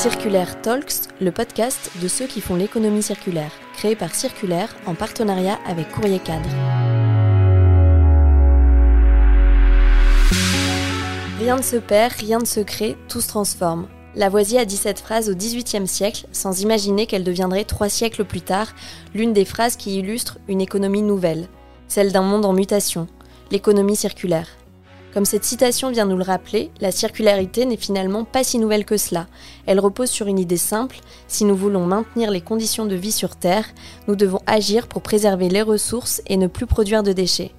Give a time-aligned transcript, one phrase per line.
[0.00, 5.58] Circulaire Talks, le podcast de ceux qui font l'économie circulaire, créé par Circulaire en partenariat
[5.66, 6.48] avec Courrier Cadre.
[11.38, 13.88] Rien ne se perd, rien ne se crée, tout se transforme.
[14.14, 18.40] Lavoisier a dit cette phrase au XVIIIe siècle, sans imaginer qu'elle deviendrait trois siècles plus
[18.40, 18.68] tard
[19.14, 21.46] l'une des phrases qui illustrent une économie nouvelle,
[21.88, 23.06] celle d'un monde en mutation,
[23.50, 24.48] l'économie circulaire.
[25.12, 28.96] Comme cette citation vient nous le rappeler, la circularité n'est finalement pas si nouvelle que
[28.96, 29.26] cela.
[29.66, 33.34] Elle repose sur une idée simple, si nous voulons maintenir les conditions de vie sur
[33.34, 33.66] Terre,
[34.06, 37.50] nous devons agir pour préserver les ressources et ne plus produire de déchets.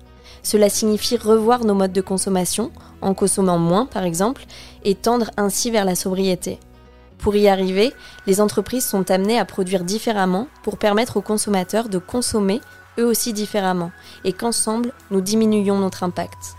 [0.44, 4.46] Cela signifie revoir nos modes de consommation, en consommant moins par exemple,
[4.86, 6.58] et tendre ainsi vers la sobriété.
[7.18, 7.92] Pour y arriver,
[8.28, 12.62] les entreprises sont amenées à produire différemment pour permettre aux consommateurs de consommer
[12.98, 13.92] eux aussi différemment,
[14.24, 16.56] et qu'ensemble, nous diminuions notre impact.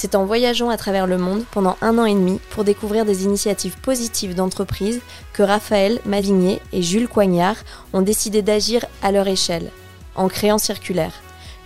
[0.00, 3.24] C'est en voyageant à travers le monde pendant un an et demi pour découvrir des
[3.24, 5.00] initiatives positives d'entreprises
[5.32, 7.56] que Raphaël Mavigné et Jules Coignard
[7.92, 9.72] ont décidé d'agir à leur échelle,
[10.14, 11.14] en créant Circulaire,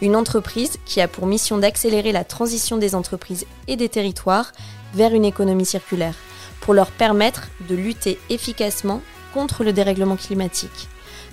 [0.00, 4.52] une entreprise qui a pour mission d'accélérer la transition des entreprises et des territoires
[4.94, 6.17] vers une économie circulaire,
[6.62, 9.02] pour leur permettre de lutter efficacement
[9.34, 10.89] contre le dérèglement climatique.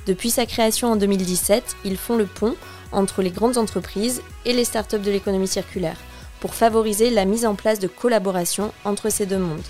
[0.05, 2.57] Depuis sa création en 2017, ils font le pont
[2.91, 5.95] entre les grandes entreprises et les startups de l'économie circulaire
[6.39, 9.61] pour favoriser la mise en place de collaboration entre ces deux mondes.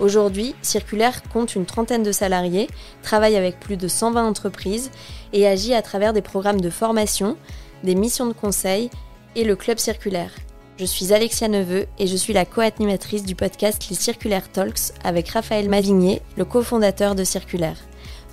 [0.00, 2.68] Aujourd'hui, Circulaire compte une trentaine de salariés,
[3.02, 4.90] travaille avec plus de 120 entreprises
[5.32, 7.36] et agit à travers des programmes de formation,
[7.84, 8.90] des missions de conseil
[9.36, 10.32] et le Club Circulaire.
[10.76, 15.28] Je suis Alexia Neveu et je suis la co-animatrice du podcast Les Circulaire Talks avec
[15.28, 17.78] Raphaël Mavigné, le cofondateur de Circulaire.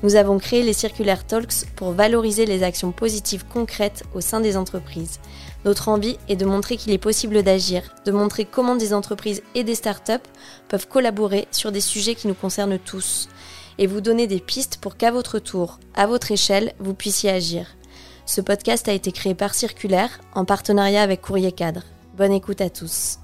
[0.04, 4.58] Nous avons créé les Circulaire Talks pour valoriser les actions positives concrètes au sein des
[4.58, 5.20] entreprises.
[5.64, 9.64] Notre envie est de montrer qu'il est possible d'agir, de montrer comment des entreprises et
[9.64, 10.14] des startups
[10.70, 13.30] peuvent collaborer sur des sujets qui nous concernent tous,
[13.78, 17.68] et vous donner des pistes pour qu'à votre tour, à votre échelle, vous puissiez agir.
[18.26, 21.84] Ce podcast a été créé par Circulaire en partenariat avec Courrier Cadre.
[22.18, 23.20] Bonne écoute à tous.